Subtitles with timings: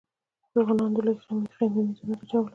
[0.51, 2.47] ځوانانو د لويې خېمې مېزونو ته چلول.